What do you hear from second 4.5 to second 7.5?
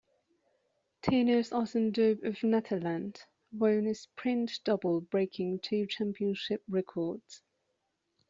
double, breaking two championship records.